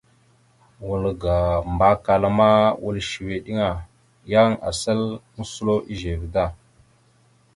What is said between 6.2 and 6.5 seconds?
da.